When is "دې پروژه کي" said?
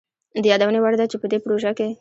1.31-1.87